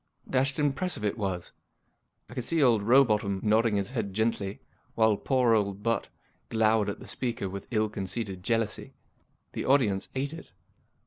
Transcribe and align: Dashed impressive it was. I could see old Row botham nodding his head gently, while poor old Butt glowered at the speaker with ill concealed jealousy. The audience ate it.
Dashed 0.27 0.57
impressive 0.57 1.05
it 1.05 1.15
was. 1.15 1.53
I 2.27 2.33
could 2.33 2.43
see 2.43 2.63
old 2.63 2.81
Row 2.81 3.03
botham 3.03 3.39
nodding 3.43 3.75
his 3.75 3.91
head 3.91 4.15
gently, 4.15 4.59
while 4.95 5.15
poor 5.15 5.53
old 5.53 5.83
Butt 5.83 6.09
glowered 6.49 6.89
at 6.89 6.99
the 6.99 7.05
speaker 7.05 7.47
with 7.47 7.67
ill 7.69 7.87
concealed 7.87 8.41
jealousy. 8.41 8.95
The 9.53 9.65
audience 9.65 10.09
ate 10.15 10.33
it. 10.33 10.53